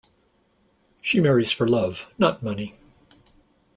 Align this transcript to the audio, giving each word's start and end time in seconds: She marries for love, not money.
She 0.99 1.19
marries 1.21 1.51
for 1.51 1.67
love, 1.69 2.11
not 2.17 2.41
money. 2.41 2.73